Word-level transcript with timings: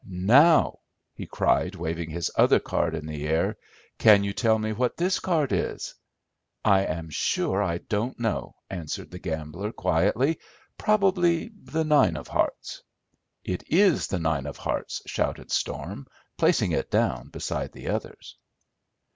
Now," 0.03 0.79
he 1.13 1.27
cried, 1.27 1.75
waving 1.75 2.09
his 2.09 2.31
other 2.35 2.59
card 2.59 2.95
in 2.95 3.05
the 3.05 3.27
air, 3.27 3.55
"can 3.99 4.23
you 4.23 4.33
tell 4.33 4.57
me 4.57 4.73
what 4.73 4.97
this 4.97 5.19
card 5.19 5.51
is?" 5.51 5.93
"I 6.65 6.85
am 6.85 7.11
sure 7.11 7.61
I 7.61 7.77
don't 7.77 8.19
know," 8.19 8.55
answered 8.67 9.11
the 9.11 9.19
gambler, 9.19 9.71
quietly, 9.71 10.39
"probably 10.75 11.49
the 11.53 11.83
nine 11.83 12.17
of 12.17 12.27
hearts." 12.29 12.81
"It 13.43 13.63
is 13.67 14.07
the 14.07 14.17
nine 14.17 14.47
of 14.47 14.57
hearts," 14.57 15.03
shouted 15.05 15.51
Storm, 15.51 16.07
placing 16.35 16.71
it 16.71 16.89
down 16.89 17.29
beside 17.29 17.71
the 17.71 17.87
others. 17.89 18.37